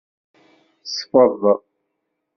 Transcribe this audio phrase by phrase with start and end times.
[0.85, 1.41] Sfeḍ.